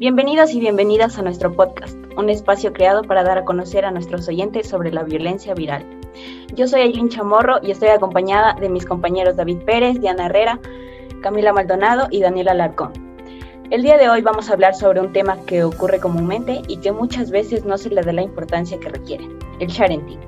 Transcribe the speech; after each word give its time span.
Bienvenidos 0.00 0.54
y 0.54 0.60
bienvenidas 0.60 1.18
a 1.18 1.22
nuestro 1.22 1.52
podcast, 1.52 1.96
un 2.16 2.30
espacio 2.30 2.72
creado 2.72 3.02
para 3.02 3.24
dar 3.24 3.38
a 3.38 3.44
conocer 3.44 3.84
a 3.84 3.90
nuestros 3.90 4.28
oyentes 4.28 4.68
sobre 4.68 4.92
la 4.92 5.02
violencia 5.02 5.54
viral. 5.54 5.84
Yo 6.54 6.68
soy 6.68 6.82
Aileen 6.82 7.08
Chamorro 7.08 7.56
y 7.64 7.72
estoy 7.72 7.88
acompañada 7.88 8.54
de 8.60 8.68
mis 8.68 8.86
compañeros 8.86 9.34
David 9.34 9.58
Pérez, 9.66 10.00
Diana 10.00 10.26
Herrera, 10.26 10.60
Camila 11.20 11.52
Maldonado 11.52 12.06
y 12.12 12.20
Daniela 12.20 12.54
Larcón. 12.54 12.92
El 13.72 13.82
día 13.82 13.98
de 13.98 14.08
hoy 14.08 14.22
vamos 14.22 14.48
a 14.48 14.52
hablar 14.52 14.76
sobre 14.76 15.00
un 15.00 15.12
tema 15.12 15.36
que 15.46 15.64
ocurre 15.64 15.98
comúnmente 15.98 16.62
y 16.68 16.76
que 16.76 16.92
muchas 16.92 17.32
veces 17.32 17.64
no 17.64 17.76
se 17.76 17.90
le 17.90 18.00
da 18.00 18.12
la 18.12 18.22
importancia 18.22 18.78
que 18.78 18.90
requiere, 18.90 19.28
el 19.58 19.66
sharenting. 19.66 20.20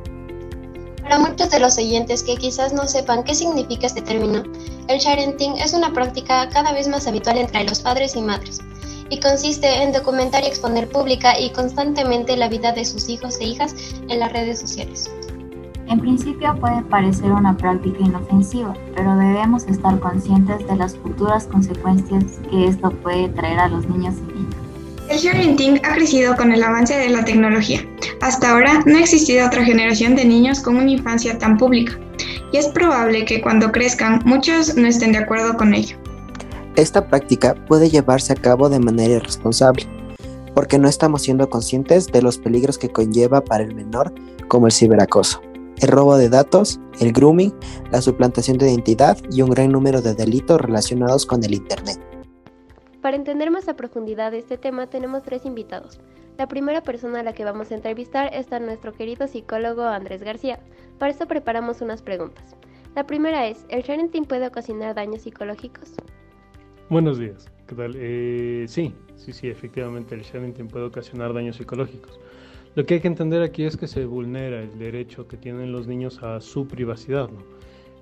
Para 1.00 1.20
muchos 1.20 1.48
de 1.48 1.60
los 1.60 1.78
oyentes 1.78 2.24
que 2.24 2.34
quizás 2.34 2.72
no 2.72 2.88
sepan 2.88 3.22
qué 3.22 3.36
significa 3.36 3.86
este 3.86 4.02
término, 4.02 4.42
el 4.88 4.98
sharenting 4.98 5.58
es 5.58 5.74
una 5.74 5.92
práctica 5.92 6.48
cada 6.48 6.72
vez 6.72 6.88
más 6.88 7.06
habitual 7.06 7.38
entre 7.38 7.62
los 7.62 7.78
padres 7.78 8.16
y 8.16 8.20
madres 8.20 8.60
y 9.10 9.20
consiste 9.20 9.82
en 9.82 9.92
documentar 9.92 10.44
y 10.44 10.46
exponer 10.46 10.88
pública 10.88 11.38
y 11.38 11.50
constantemente 11.50 12.36
la 12.36 12.48
vida 12.48 12.72
de 12.72 12.84
sus 12.84 13.08
hijos 13.08 13.38
e 13.40 13.44
hijas 13.44 13.74
en 14.08 14.20
las 14.20 14.32
redes 14.32 14.58
sociales. 14.60 15.10
En 15.88 15.98
principio 15.98 16.54
puede 16.60 16.82
parecer 16.82 17.32
una 17.32 17.56
práctica 17.56 17.98
inofensiva, 17.98 18.74
pero 18.94 19.16
debemos 19.16 19.64
estar 19.64 19.98
conscientes 19.98 20.64
de 20.68 20.76
las 20.76 20.96
futuras 20.96 21.48
consecuencias 21.48 22.24
que 22.48 22.66
esto 22.66 22.90
puede 22.90 23.28
traer 23.30 23.58
a 23.58 23.68
los 23.68 23.88
niños 23.88 24.14
y 24.18 24.32
niñas. 24.32 24.54
El 25.10 25.28
parenting 25.28 25.80
ha 25.84 25.94
crecido 25.94 26.36
con 26.36 26.52
el 26.52 26.62
avance 26.62 26.96
de 26.96 27.08
la 27.08 27.24
tecnología. 27.24 27.84
Hasta 28.20 28.52
ahora 28.52 28.80
no 28.86 28.96
ha 28.96 29.00
existido 29.00 29.44
otra 29.44 29.64
generación 29.64 30.14
de 30.14 30.24
niños 30.24 30.60
con 30.60 30.76
una 30.76 30.92
infancia 30.92 31.36
tan 31.36 31.58
pública, 31.58 31.98
y 32.52 32.58
es 32.58 32.68
probable 32.68 33.24
que 33.24 33.40
cuando 33.40 33.72
crezcan 33.72 34.22
muchos 34.24 34.76
no 34.76 34.86
estén 34.86 35.10
de 35.10 35.18
acuerdo 35.18 35.56
con 35.56 35.74
ello. 35.74 35.99
Esta 36.76 37.08
práctica 37.08 37.54
puede 37.66 37.90
llevarse 37.90 38.32
a 38.32 38.36
cabo 38.36 38.68
de 38.68 38.78
manera 38.78 39.14
irresponsable, 39.14 39.86
porque 40.54 40.78
no 40.78 40.88
estamos 40.88 41.22
siendo 41.22 41.50
conscientes 41.50 42.06
de 42.06 42.22
los 42.22 42.38
peligros 42.38 42.78
que 42.78 42.90
conlleva 42.90 43.40
para 43.42 43.64
el 43.64 43.74
menor, 43.74 44.14
como 44.48 44.66
el 44.66 44.72
ciberacoso, 44.72 45.40
el 45.80 45.88
robo 45.88 46.16
de 46.16 46.28
datos, 46.28 46.80
el 47.00 47.12
grooming, 47.12 47.52
la 47.90 48.00
suplantación 48.00 48.56
de 48.58 48.70
identidad 48.70 49.18
y 49.32 49.42
un 49.42 49.50
gran 49.50 49.72
número 49.72 50.00
de 50.00 50.14
delitos 50.14 50.60
relacionados 50.60 51.26
con 51.26 51.42
el 51.44 51.54
Internet. 51.54 51.98
Para 53.02 53.16
entender 53.16 53.50
más 53.50 53.68
a 53.68 53.74
profundidad 53.74 54.32
este 54.34 54.56
tema 54.56 54.86
tenemos 54.86 55.22
tres 55.22 55.46
invitados. 55.46 55.98
La 56.38 56.46
primera 56.46 56.82
persona 56.82 57.20
a 57.20 57.22
la 57.22 57.32
que 57.32 57.44
vamos 57.44 57.70
a 57.70 57.74
entrevistar 57.74 58.32
está 58.32 58.60
nuestro 58.60 58.92
querido 58.92 59.26
psicólogo 59.26 59.82
Andrés 59.82 60.22
García. 60.22 60.60
Para 60.98 61.10
esto 61.10 61.26
preparamos 61.26 61.80
unas 61.80 62.00
preguntas. 62.00 62.56
La 62.94 63.06
primera 63.06 63.46
es, 63.46 63.64
¿el 63.68 63.82
sharing 63.82 64.10
puede 64.24 64.46
ocasionar 64.46 64.94
daños 64.94 65.22
psicológicos? 65.22 65.94
Buenos 66.90 67.20
días, 67.20 67.48
¿qué 67.68 67.76
tal? 67.76 67.92
Eh, 67.94 68.64
sí, 68.66 68.92
sí, 69.14 69.32
sí, 69.32 69.46
efectivamente 69.46 70.12
el 70.16 70.22
sharing 70.22 70.52
puede 70.66 70.86
ocasionar 70.86 71.32
daños 71.32 71.54
psicológicos. 71.54 72.18
Lo 72.74 72.84
que 72.84 72.94
hay 72.94 73.00
que 73.00 73.06
entender 73.06 73.42
aquí 73.42 73.62
es 73.62 73.76
que 73.76 73.86
se 73.86 74.04
vulnera 74.06 74.60
el 74.60 74.76
derecho 74.76 75.28
que 75.28 75.36
tienen 75.36 75.70
los 75.70 75.86
niños 75.86 76.20
a 76.24 76.40
su 76.40 76.66
privacidad. 76.66 77.30
¿no? 77.30 77.44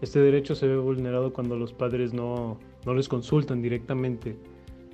Este 0.00 0.20
derecho 0.20 0.54
se 0.54 0.66
ve 0.68 0.78
vulnerado 0.78 1.34
cuando 1.34 1.54
los 1.54 1.74
padres 1.74 2.14
no, 2.14 2.58
no 2.86 2.94
les 2.94 3.10
consultan 3.10 3.60
directamente 3.60 4.38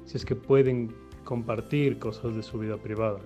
si 0.07 0.17
es 0.17 0.25
que 0.25 0.35
pueden 0.35 0.93
compartir 1.23 2.01
cosas 2.01 2.35
de 2.35 2.43
su 2.43 2.59
vida 2.59 2.77
privada. 2.77 3.21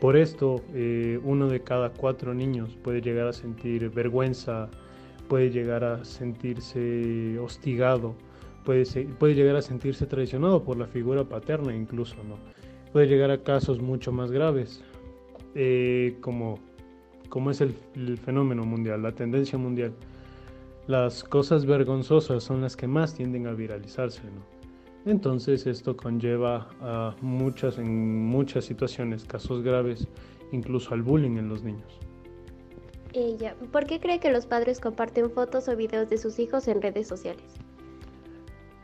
Por 0.00 0.16
esto, 0.16 0.64
eh, 0.74 1.20
uno 1.22 1.46
de 1.46 1.60
cada 1.60 1.90
cuatro 1.90 2.34
niños 2.34 2.76
puede 2.82 3.02
llegar 3.02 3.28
a 3.28 3.32
sentir 3.32 3.88
vergüenza, 3.90 4.68
puede 5.28 5.48
llegar 5.50 5.84
a 5.84 6.04
sentirse 6.04 7.38
hostigado 7.38 8.16
puede, 8.64 8.84
puede 9.18 9.34
llegar 9.34 9.56
a 9.56 9.62
sentirse 9.62 10.06
traicionado 10.06 10.62
por 10.62 10.76
la 10.76 10.86
figura 10.86 11.24
paterna 11.24 11.74
incluso, 11.74 12.16
¿no? 12.24 12.36
Puede 12.92 13.06
llegar 13.06 13.30
a 13.30 13.42
casos 13.42 13.80
mucho 13.80 14.12
más 14.12 14.30
graves, 14.30 14.82
eh, 15.54 16.16
como, 16.20 16.58
como 17.28 17.50
es 17.50 17.60
el, 17.60 17.74
fenómeno 18.24 18.64
mundial, 18.64 19.02
la 19.02 19.12
tendencia 19.12 19.58
mundial. 19.58 19.92
Las 20.86 21.22
cosas 21.22 21.66
vergonzosas 21.66 22.42
son 22.42 22.62
las 22.62 22.76
que 22.76 22.88
más 22.88 23.14
tienden 23.14 23.46
a 23.46 23.52
viralizarse, 23.52 24.22
¿no? 24.24 24.60
Entonces 25.10 25.66
esto 25.66 25.96
conlleva 25.96 26.68
a 26.80 27.16
muchas, 27.22 27.78
en 27.78 28.26
muchas 28.26 28.66
situaciones, 28.66 29.24
casos 29.24 29.62
graves, 29.62 30.06
incluso 30.52 30.92
al 30.92 31.02
bullying 31.02 31.38
en 31.38 31.48
los 31.48 31.62
niños. 31.62 31.98
Ella, 33.12 33.56
¿por 33.72 33.86
qué 33.86 33.98
cree 33.98 34.20
que 34.20 34.30
los 34.30 34.46
padres 34.46 34.78
comparten 34.78 35.30
fotos 35.30 35.68
o 35.68 35.76
videos 35.76 36.10
de 36.10 36.18
sus 36.18 36.38
hijos 36.38 36.68
en 36.68 36.82
redes 36.82 37.08
sociales? 37.08 37.60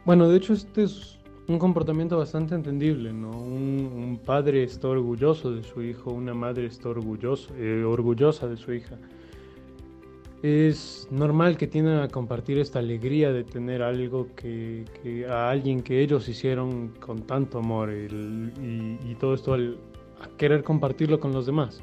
Bueno, 0.06 0.28
de 0.28 0.37
hecho 0.37 0.53
este 0.53 0.84
es 0.84 1.19
un 1.49 1.59
comportamiento 1.59 2.17
bastante 2.17 2.55
entendible, 2.55 3.12
¿no? 3.12 3.31
Un, 3.33 4.21
padre 4.25 4.62
está 4.62 4.87
orgulloso 4.87 5.50
de 5.50 5.65
su 5.65 5.83
hijo, 5.83 6.12
una 6.12 6.33
madre 6.33 6.67
está 6.67 6.91
orgulloso, 6.91 7.53
eh, 7.56 7.83
orgullosa 7.83 8.47
de 8.47 8.56
su 8.56 8.72
hija. 8.72 8.97
Es 10.45 11.09
normal 11.11 11.56
que 11.56 11.66
tiendan 11.66 12.05
a 12.05 12.09
compartir 12.09 12.59
esta 12.59 12.78
alegría 12.78 13.33
de 13.33 13.43
tener 13.43 13.83
algo 13.83 14.28
que, 14.37 14.84
a 15.28 15.50
alguien 15.50 15.83
que 15.83 16.00
ellos 16.00 16.28
hicieron 16.28 16.91
con 17.00 17.22
tanto 17.22 17.59
amor 17.59 17.93
y, 17.93 19.16
todo 19.19 19.34
esto 19.34 19.55
al, 19.55 19.77
a 20.21 20.28
querer 20.37 20.62
compartirlo 20.62 21.19
con 21.19 21.33
los 21.33 21.47
demás. 21.47 21.83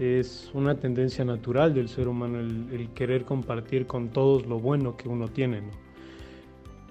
Es 0.00 0.50
una 0.54 0.74
tendencia 0.74 1.24
natural 1.24 1.72
del 1.72 1.88
ser 1.88 2.08
humano 2.08 2.40
el, 2.40 2.66
el 2.72 2.88
querer 2.94 3.24
compartir 3.24 3.86
con 3.86 4.08
todos 4.08 4.44
lo 4.44 4.58
bueno 4.58 4.96
que 4.96 5.08
uno 5.08 5.28
tiene, 5.28 5.60
¿no? 5.60 5.83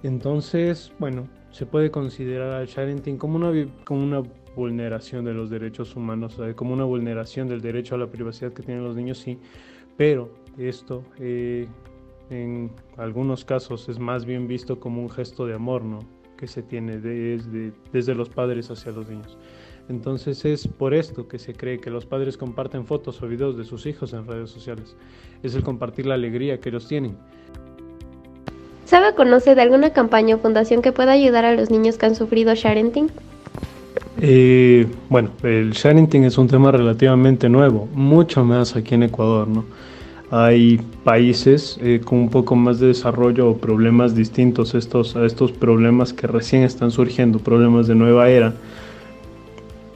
Entonces, 0.04 0.92
bueno, 1.00 1.28
se 1.52 1.66
puede 1.66 1.90
considerar 1.90 2.52
al 2.52 2.68
sharenting 2.68 3.18
como 3.18 3.38
una, 3.38 3.52
como 3.86 4.04
una 4.04 4.22
vulneración 4.56 5.26
de 5.26 5.34
los 5.34 5.50
derechos 5.50 5.96
humanos, 5.96 6.40
como 6.56 6.74
una 6.74 6.84
vulneración 6.84 7.48
del 7.48 7.62
derecho 7.62 7.96
a 7.96 7.98
la 7.98 8.08
privacidad 8.08 8.54
que 8.54 8.64
tienen 8.64 8.84
los 8.84 8.96
niños, 8.96 9.18
sí, 9.18 9.40
pero 9.98 10.30
esto 10.58 11.04
eh, 11.20 11.68
en 12.30 12.72
algunos 12.98 13.46
casos 13.46 13.90
es 13.90 14.00
más 14.00 14.26
bien 14.26 14.48
visto 14.48 14.80
como 14.80 15.02
un 15.02 15.10
gesto 15.10 15.46
de 15.46 15.54
amor, 15.54 15.84
¿no? 15.84 16.00
Que 16.38 16.48
se 16.48 16.64
tiene 16.64 17.00
desde, 17.00 17.72
desde 17.92 18.16
los 18.16 18.30
padres 18.30 18.70
hacia 18.70 18.92
los 18.92 19.08
niños. 19.10 19.38
Entonces 19.90 20.46
es 20.46 20.68
por 20.68 20.94
esto 20.94 21.28
que 21.28 21.38
se 21.38 21.54
cree 21.54 21.80
que 21.80 21.90
los 21.90 22.06
padres 22.06 22.38
comparten 22.38 22.86
fotos 22.86 23.22
o 23.22 23.28
videos 23.28 23.58
de 23.58 23.66
sus 23.66 23.86
hijos 23.86 24.14
en 24.14 24.26
redes 24.26 24.50
sociales. 24.50 24.96
Es 25.44 25.56
el 25.56 25.64
compartir 25.64 26.06
la 26.06 26.16
alegría 26.16 26.60
que 26.60 26.70
ellos 26.70 26.88
tienen. 26.88 27.18
¿Sabe 28.94 29.16
conoce 29.16 29.56
de 29.56 29.62
alguna 29.64 29.90
campaña 29.90 30.36
o 30.36 30.38
fundación 30.38 30.84
que 30.84 30.92
pueda 30.92 31.14
ayudar 31.14 31.46
a 31.46 31.56
los 31.56 31.72
niños 31.72 31.98
que 31.98 32.06
han 32.06 32.14
sufrido 32.14 32.54
sharenting? 32.54 33.10
Eh, 34.22 34.86
bueno, 35.10 35.32
el 35.42 35.72
sharenting 35.72 36.26
es 36.26 36.38
un 36.38 36.48
tema 36.48 36.72
relativamente 36.72 37.50
nuevo, 37.50 37.90
mucho 37.96 38.46
más 38.46 38.76
aquí 38.76 38.94
en 38.94 39.02
Ecuador, 39.02 39.48
¿no? 39.48 39.66
Hay 40.30 40.80
países 41.04 41.80
eh, 41.82 42.02
con 42.06 42.20
un 42.20 42.30
poco 42.30 42.56
más 42.56 42.80
de 42.80 42.86
desarrollo 42.86 43.50
o 43.50 43.58
problemas 43.58 44.14
distintos 44.14 44.76
estos, 44.76 45.16
a 45.16 45.26
estos 45.26 45.52
problemas 45.52 46.14
que 46.14 46.28
recién 46.28 46.62
están 46.62 46.92
surgiendo, 46.92 47.40
problemas 47.40 47.88
de 47.88 47.96
nueva 47.96 48.30
era. 48.30 48.54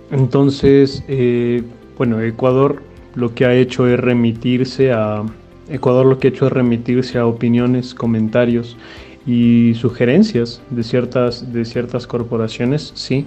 Entonces, 0.09 1.03
eh, 1.07 1.62
bueno, 2.00 2.19
Ecuador 2.19 2.81
lo 3.13 3.36
que 3.36 3.46
ha 3.46 3.53
hecho 3.53 3.88
es 3.88 4.00
remitirse 4.00 4.91
a, 4.91 5.24
Ecuador 5.69 6.05
lo 6.05 6.17
que 6.19 6.28
ha 6.28 6.31
hecho 6.31 6.47
es 6.47 6.53
remitirse 6.53 7.17
a 7.17 7.25
opiniones, 7.25 7.94
comentarios 7.94 8.78
y 9.25 9.73
sugerencias 9.75 10.61
de 10.69 10.83
ciertas, 10.83 11.51
de 11.51 11.66
ciertas 11.66 12.07
corporaciones, 12.07 12.91
sí, 12.95 13.25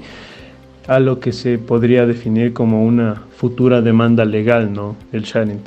a 0.88 0.98
lo 0.98 1.20
que 1.20 1.32
se 1.32 1.58
podría 1.58 2.06
definir 2.06 2.52
como 2.52 2.84
una 2.84 3.22
futura 3.36 3.82
demanda 3.82 4.24
legal, 4.24 4.72
¿no? 4.72 4.96
El 5.12 5.22
sharing. 5.22 5.60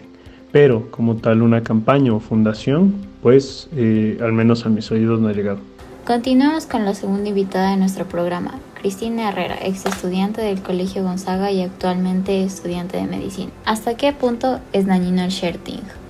Pero 0.52 0.90
como 0.92 1.16
tal 1.16 1.42
una 1.42 1.62
campaña 1.62 2.14
o 2.14 2.20
fundación, 2.20 2.94
pues 3.22 3.70
eh, 3.76 4.18
al 4.22 4.34
menos 4.34 4.66
a 4.66 4.70
mis 4.70 4.92
oídos 4.92 5.20
no 5.20 5.28
ha 5.28 5.34
llegado. 5.34 5.60
Continuamos 6.06 6.66
con 6.66 6.84
la 6.84 6.94
segunda 6.94 7.30
invitada 7.30 7.72
de 7.72 7.78
nuestro 7.78 8.06
programa, 8.06 8.56
Cristina 8.82 9.30
Herrera, 9.30 9.58
ex 9.62 9.86
estudiante 9.86 10.42
del 10.42 10.62
Colegio 10.62 11.04
Gonzaga 11.04 11.50
y 11.52 11.62
actualmente 11.62 12.44
estudiante 12.44 12.98
de 12.98 13.04
medicina. 13.04 13.52
¿Hasta 13.64 13.96
qué 13.96 14.12
punto 14.12 14.60
es 14.74 14.86
dañino 14.86 15.24
el 15.24 15.30
sharing? 15.30 16.03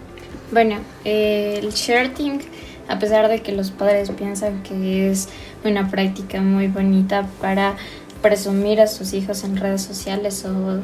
Bueno, 0.54 0.76
el 1.04 1.72
sharing, 1.72 2.40
a 2.88 3.00
pesar 3.00 3.28
de 3.28 3.40
que 3.42 3.54
los 3.54 3.72
padres 3.72 4.12
piensan 4.12 4.62
que 4.62 5.10
es 5.10 5.28
una 5.66 5.90
práctica 5.90 6.42
muy 6.42 6.68
bonita 6.68 7.26
para 7.42 7.76
presumir 8.22 8.80
a 8.80 8.86
sus 8.86 9.14
hijos 9.14 9.44
en 9.44 9.58
redes 9.58 9.82
sociales 9.82 10.46
o, 10.46 10.80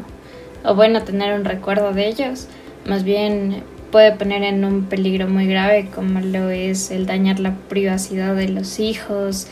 o 0.68 0.74
bueno, 0.74 1.04
tener 1.04 1.36
un 1.36 1.45
recuerdo 1.45 1.94
de 1.94 2.07
ellos, 2.07 2.48
más 2.88 3.04
bien 3.04 3.62
puede 3.92 4.12
poner 4.13 4.42
en 4.42 4.66
un 4.66 4.86
peligro 4.86 5.27
muy 5.27 5.45
grave 5.45 5.92
como 5.94 6.19
lo 6.19 6.50
es 6.50 6.89
el 6.89 7.06
dañar 7.06 7.39
la 7.39 7.54
privacidad 7.54 8.36
de 8.36 8.50
los 8.50 8.80
hijos, 8.80 9.45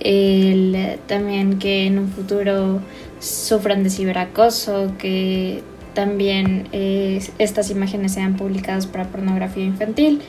el 0.00 0.98
también 1.06 1.58
que 1.58 1.86
en 1.86 1.98
un 1.98 2.10
futuro 2.10 2.80
sufran 3.20 3.84
de 3.84 3.88
ciberacoso, 3.88 4.92
que 4.98 5.62
también 5.94 6.68
eh, 6.72 7.22
estas 7.38 7.70
imágenes 7.70 8.12
sean 8.12 8.36
publicadas 8.36 8.86
para 8.86 9.04
pornografía 9.04 9.64
infantil 9.64 10.20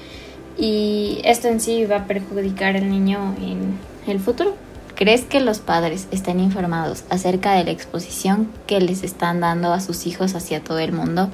y 0.57 1.19
esto 1.23 1.47
en 1.47 1.59
sí 1.59 1.85
va 1.85 1.97
a 1.97 2.05
perjudicar 2.05 2.75
al 2.75 2.89
niño 2.89 3.35
en 3.41 3.77
el 4.07 4.19
futuro, 4.19 4.55
¿Crees 4.95 5.23
que 5.23 5.39
los 5.39 5.57
padres 5.59 6.07
estén 6.11 6.39
informados 6.39 7.03
acerca 7.09 7.53
de 7.53 7.63
la 7.63 7.71
exposición 7.71 8.47
que 8.67 8.79
les 8.79 9.03
están 9.03 9.39
dando 9.39 9.73
a 9.73 9.81
sus 9.81 10.05
hijos 10.05 10.35
hacia 10.35 10.63
todo 10.63 10.77
el 10.77 10.91
mundo? 10.91 11.29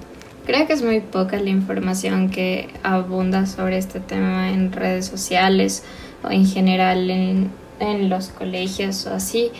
Creo 0.45 0.65
que 0.65 0.73
es 0.73 0.81
muy 0.81 1.01
poca 1.01 1.37
la 1.37 1.49
información 1.49 2.29
que 2.29 2.69
abunda 2.83 3.45
sobre 3.45 3.77
este 3.77 3.99
tema 3.99 4.49
en 4.49 4.71
redes 4.71 5.05
sociales 5.05 5.83
o 6.23 6.31
en 6.31 6.47
general 6.47 7.09
en, 7.09 7.51
en 7.81 8.09
los 8.09 8.29
colegios 8.29 9.05
o 9.05 9.13
así, 9.13 9.51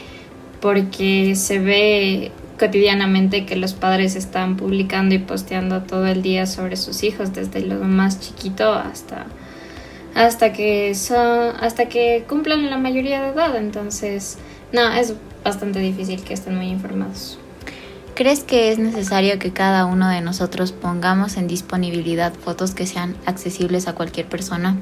porque 0.61 1.35
se 1.35 1.59
ve 1.59 2.31
cotidianamente 2.59 3.45
que 3.45 3.55
los 3.55 3.73
padres 3.73 4.15
están 4.15 4.57
publicando 4.57 5.15
y 5.15 5.19
posteando 5.19 5.81
todo 5.83 6.05
el 6.05 6.21
día 6.21 6.45
sobre 6.45 6.75
sus 6.75 7.03
hijos, 7.03 7.33
desde 7.33 7.61
lo 7.61 7.79
más 7.79 8.19
chiquito 8.19 8.73
hasta 8.73 9.25
hasta 10.15 10.51
que 10.53 10.95
son 10.95 11.55
hasta 11.59 11.87
que 11.87 12.25
cumplan 12.27 12.69
la 12.69 12.77
mayoría 12.77 13.21
de 13.21 13.29
edad, 13.29 13.55
entonces 13.55 14.37
no, 14.73 14.91
es 14.91 15.13
bastante 15.43 15.79
difícil 15.79 16.23
que 16.23 16.33
estén 16.33 16.55
muy 16.55 16.67
informados. 16.67 17.39
¿Crees 18.15 18.43
que 18.43 18.71
es 18.71 18.79
necesario 18.79 19.39
que 19.39 19.51
cada 19.51 19.85
uno 19.85 20.09
de 20.09 20.19
nosotros 20.19 20.73
pongamos 20.73 21.37
en 21.37 21.47
disponibilidad 21.47 22.33
fotos 22.33 22.75
que 22.75 22.85
sean 22.85 23.15
accesibles 23.25 23.87
a 23.87 23.95
cualquier 23.95 24.25
persona? 24.25 24.75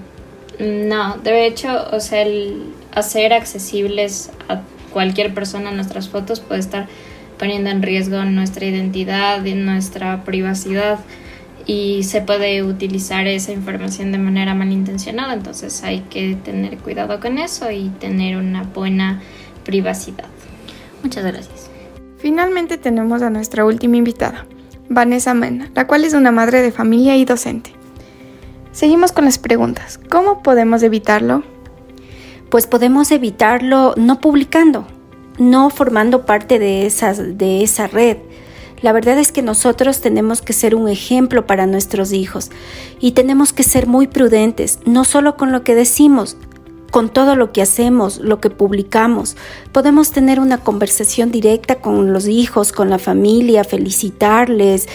No, 0.59 1.17
de 1.17 1.45
hecho, 1.45 1.85
o 1.91 1.99
sea, 1.99 2.23
el 2.23 2.73
hacer 2.95 3.33
accesibles 3.33 4.31
a 4.49 4.61
cualquier 4.91 5.35
persona 5.35 5.69
nuestras 5.69 6.09
fotos 6.09 6.39
puede 6.39 6.61
estar 6.61 6.87
poniendo 7.37 7.69
en 7.69 7.81
riesgo 7.81 8.23
nuestra 8.25 8.65
identidad 8.65 9.43
y 9.45 9.53
nuestra 9.53 10.23
privacidad 10.23 10.99
y 11.65 12.03
se 12.03 12.21
puede 12.21 12.63
utilizar 12.63 13.27
esa 13.27 13.51
información 13.51 14.11
de 14.11 14.17
manera 14.17 14.55
malintencionada, 14.55 15.33
entonces 15.33 15.83
hay 15.83 15.99
que 16.09 16.35
tener 16.43 16.77
cuidado 16.77 17.19
con 17.19 17.37
eso 17.37 17.69
y 17.69 17.89
tener 17.99 18.37
una 18.37 18.63
buena 18.63 19.21
privacidad. 19.65 20.25
Muchas 21.03 21.25
gracias. 21.25 21.69
Finalmente 22.17 22.77
tenemos 22.77 23.21
a 23.21 23.29
nuestra 23.29 23.65
última 23.65 23.97
invitada, 23.97 24.45
Vanessa 24.89 25.33
Mena, 25.33 25.69
la 25.75 25.85
cual 25.85 26.05
es 26.05 26.13
una 26.13 26.31
madre 26.31 26.61
de 26.61 26.71
familia 26.71 27.17
y 27.17 27.25
docente. 27.25 27.73
Seguimos 28.71 29.11
con 29.11 29.25
las 29.25 29.37
preguntas. 29.37 29.99
¿Cómo 30.09 30.41
podemos 30.41 30.83
evitarlo? 30.83 31.43
Pues 32.49 32.65
podemos 32.65 33.11
evitarlo 33.11 33.93
no 33.97 34.21
publicando, 34.21 34.87
no 35.37 35.69
formando 35.69 36.25
parte 36.25 36.59
de, 36.59 36.91
de 37.33 37.63
esa 37.63 37.87
red. 37.87 38.17
La 38.81 38.91
verdad 38.91 39.17
es 39.17 39.31
que 39.31 39.41
nosotros 39.41 40.01
tenemos 40.01 40.41
que 40.41 40.53
ser 40.53 40.75
un 40.75 40.87
ejemplo 40.87 41.47
para 41.47 41.65
nuestros 41.65 42.13
hijos 42.13 42.51
y 42.99 43.11
tenemos 43.11 43.51
que 43.51 43.63
ser 43.63 43.87
muy 43.87 44.07
prudentes, 44.07 44.79
no 44.85 45.03
solo 45.03 45.35
con 45.35 45.51
lo 45.51 45.63
que 45.63 45.73
decimos, 45.73 46.37
con 46.91 47.09
todo 47.09 47.35
lo 47.35 47.51
que 47.51 47.61
hacemos, 47.61 48.19
lo 48.19 48.39
que 48.39 48.49
publicamos. 48.49 49.35
Podemos 49.71 50.11
tener 50.11 50.39
una 50.39 50.59
conversación 50.59 51.31
directa 51.31 51.75
con 51.75 52.13
los 52.13 52.27
hijos, 52.27 52.71
con 52.71 52.89
la 52.89 52.99
familia, 52.99 53.63
felicitarles, 53.63 54.87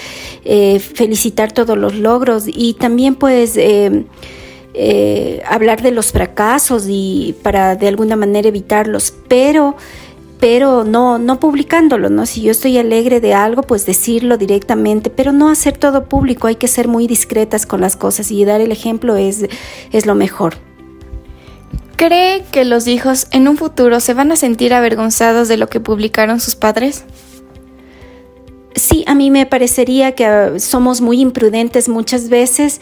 eh, 0.45 0.79
felicitar 0.79 1.53
todos 1.53 1.77
los 1.77 1.95
logros 1.95 2.45
y 2.47 2.75
también 2.75 3.15
pues... 3.15 3.57
Eh, 3.57 4.05
eh, 4.75 5.43
hablar 5.47 5.83
de 5.83 5.91
los 5.91 6.13
fracasos 6.13 6.87
y 6.89 7.37
para 7.43 7.77
de 7.77 7.89
alguna 7.89 8.17
manera 8.17 8.49
evitarlos, 8.49 9.13
pero 9.29 9.77
pero 10.43 10.83
no, 10.83 11.21
no 11.21 11.39
publicándolo, 11.39 12.11
¿no? 12.11 12.27
Si 12.27 12.43
yo 12.43 12.51
estoy 12.51 12.77
alegre 12.77 13.21
de 13.21 13.33
algo, 13.33 13.63
pues 13.63 13.87
decirlo 13.87 14.39
directamente, 14.39 15.09
pero 15.09 15.31
no 15.31 15.49
hacer 15.49 15.79
todo 15.79 16.07
público, 16.07 16.49
hay 16.49 16.57
que 16.57 16.67
ser 16.67 16.89
muy 16.89 17.07
discretas 17.07 17.65
con 17.65 17.81
las 17.81 17.95
cosas 17.95 18.29
y 18.33 18.45
dar 18.45 18.61
el 18.61 18.73
ejemplo 18.73 19.15
es, 19.15 19.47
es 19.93 20.05
lo 20.05 20.17
mejor. 20.17 20.55
¿Cree 21.95 22.43
que 22.51 22.65
los 22.65 22.89
hijos 22.89 23.29
en 23.31 23.47
un 23.47 23.57
futuro 23.57 24.01
se 24.01 24.15
van 24.15 24.33
a 24.33 24.37
sentir 24.37 24.75
avergonzados 24.75 25.47
de 25.47 25.59
lo 25.59 25.69
que 25.69 25.79
publicaron 25.79 26.41
sus 26.41 26.57
padres? 26.57 27.05
Sí, 28.83 29.05
a 29.07 29.15
mí 29.15 29.31
me 29.31 29.47
parecería 29.47 30.17
que 30.17 30.27
ah, 30.27 30.59
somos 30.59 31.01
muy 31.01 31.21
imprudentes 31.21 31.89
muchas 31.89 32.29
veces 32.29 32.81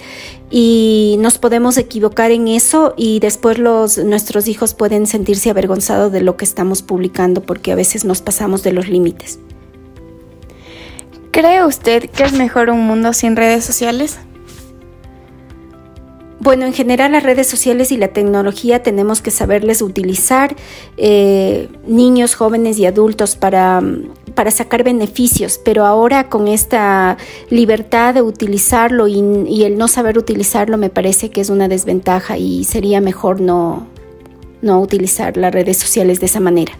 y 0.51 1.17
nos 1.19 1.37
podemos 1.37 1.77
equivocar 1.77 2.31
en 2.31 2.49
eso 2.49 2.95
y 2.97 3.21
después 3.21 3.59
los, 3.59 3.99
nuestros 3.99 4.49
hijos 4.49 4.73
pueden 4.73 5.07
sentirse 5.07 5.51
avergonzados 5.51 6.11
de 6.11 6.23
lo 6.23 6.39
que 6.39 6.47
estamos 6.47 6.81
publicando 6.81 7.43
porque 7.43 7.71
a 7.71 7.75
veces 7.75 8.07
nos 8.07 8.23
pasamos 8.23 8.63
de 8.63 8.73
los 8.73 8.89
límites. 8.89 9.41
¿Cree 11.33 11.67
usted 11.67 12.09
que 12.09 12.23
es 12.23 12.33
mejor 12.33 12.71
un 12.71 12.81
mundo 12.87 13.13
sin 13.13 13.37
redes 13.37 13.63
sociales? 13.63 14.21
Bueno, 16.43 16.65
en 16.65 16.73
general 16.73 17.13
las 17.13 17.23
redes 17.23 17.47
sociales 17.47 17.93
y 17.93 17.99
la 17.99 18.09
tecnología 18.09 18.83
tenemos 18.83 19.21
que 19.21 19.31
saberles 19.31 19.83
utilizar 19.83 20.57
eh, 20.97 21.69
niños, 21.87 22.35
jóvenes 22.35 22.79
y 22.79 22.87
adultos 22.87 23.37
para, 23.37 23.83
para, 24.35 24.51
sacar 24.51 24.83
beneficios, 24.83 25.61
pero 25.63 25.85
ahora 25.85 26.31
con 26.31 26.49
esta 26.49 27.19
libertad 27.51 28.15
de 28.15 28.23
utilizarlo 28.23 29.07
y, 29.07 29.21
y, 29.49 29.65
el 29.65 29.77
no 29.77 29.87
saber 29.87 30.17
utilizarlo 30.17 30.79
me 30.79 30.89
parece 30.89 31.29
que 31.29 31.43
es 31.43 31.51
una 31.51 31.69
desventaja 31.69 32.39
y 32.39 32.65
sería 32.65 33.03
mejor 33.03 33.43
no, 33.43 33.87
no 34.63 34.81
utilizar 34.81 35.37
las 35.37 35.53
redes 35.53 35.77
sociales 35.77 36.21
de 36.21 36.27
esa 36.27 36.41
manera. 36.41 36.73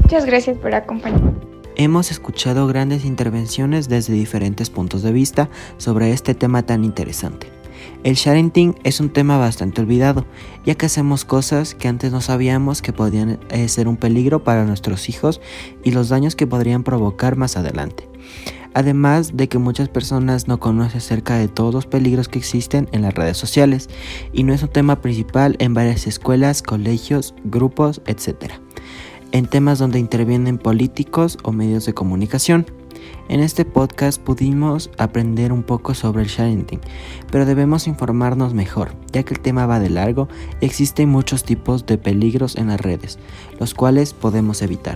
Muchas 0.00 0.26
gracias 0.26 0.56
por 0.58 0.72
acompañarnos. 0.76 1.34
Hemos 1.74 2.12
escuchado 2.12 2.68
grandes 2.68 3.04
intervenciones 3.04 3.88
desde 3.88 4.12
diferentes 4.12 4.70
puntos 4.70 5.02
de 5.02 5.10
vista 5.10 5.48
sobre 5.76 6.12
este 6.12 6.36
tema 6.36 6.62
tan 6.62 6.84
interesante. 6.84 7.48
El 8.04 8.16
sharenting 8.16 8.74
es 8.84 9.00
un 9.00 9.08
tema 9.08 9.38
bastante 9.38 9.80
olvidado, 9.80 10.26
ya 10.66 10.74
que 10.74 10.84
hacemos 10.84 11.24
cosas 11.24 11.74
que 11.74 11.88
antes 11.88 12.12
no 12.12 12.20
sabíamos 12.20 12.82
que 12.82 12.92
podían 12.92 13.40
eh, 13.48 13.66
ser 13.68 13.88
un 13.88 13.96
peligro 13.96 14.44
para 14.44 14.66
nuestros 14.66 15.08
hijos 15.08 15.40
y 15.82 15.92
los 15.92 16.10
daños 16.10 16.36
que 16.36 16.46
podrían 16.46 16.84
provocar 16.84 17.36
más 17.36 17.56
adelante. 17.56 18.06
Además 18.74 19.38
de 19.38 19.48
que 19.48 19.56
muchas 19.56 19.88
personas 19.88 20.48
no 20.48 20.60
conocen 20.60 20.98
acerca 20.98 21.36
de 21.36 21.48
todos 21.48 21.72
los 21.72 21.86
peligros 21.86 22.28
que 22.28 22.38
existen 22.38 22.90
en 22.92 23.00
las 23.00 23.14
redes 23.14 23.38
sociales 23.38 23.88
y 24.34 24.42
no 24.42 24.52
es 24.52 24.62
un 24.62 24.68
tema 24.68 25.00
principal 25.00 25.56
en 25.58 25.72
varias 25.72 26.06
escuelas, 26.06 26.60
colegios, 26.60 27.34
grupos, 27.44 28.02
etc. 28.04 28.52
En 29.32 29.46
temas 29.46 29.78
donde 29.78 29.98
intervienen 29.98 30.58
políticos 30.58 31.38
o 31.42 31.52
medios 31.52 31.86
de 31.86 31.94
comunicación. 31.94 32.66
En 33.28 33.40
este 33.40 33.64
podcast 33.64 34.20
pudimos 34.20 34.90
aprender 34.98 35.50
un 35.50 35.62
poco 35.62 35.94
sobre 35.94 36.22
el 36.22 36.28
sharenting, 36.28 36.80
pero 37.32 37.46
debemos 37.46 37.86
informarnos 37.86 38.52
mejor, 38.52 38.92
ya 39.12 39.22
que 39.22 39.32
el 39.32 39.40
tema 39.40 39.64
va 39.64 39.80
de 39.80 39.88
largo 39.88 40.28
y 40.60 40.66
existen 40.66 41.08
muchos 41.08 41.42
tipos 41.42 41.86
de 41.86 41.96
peligros 41.96 42.56
en 42.56 42.68
las 42.68 42.80
redes, 42.80 43.18
los 43.58 43.72
cuales 43.72 44.12
podemos 44.12 44.60
evitar. 44.60 44.92